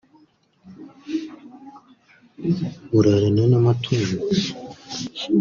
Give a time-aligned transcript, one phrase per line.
[2.97, 4.15] urarana n’amatungo